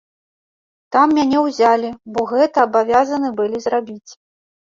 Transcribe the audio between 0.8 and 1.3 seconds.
Там